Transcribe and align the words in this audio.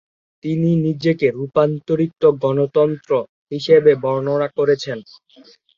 তিনি 0.43 0.69
নিজেকে 0.85 1.27
"রূপান্তরিত 1.37 2.13
গণতন্ত্র" 2.43 3.11
হিসাবে 3.51 3.91
বর্ণনা 4.03 4.47
করেছেন। 4.57 4.97